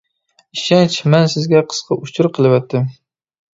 [0.55, 2.91] ئىشەنچ مەن سىزگە قىسقا ئۇچۇر قىلىۋەتتىم.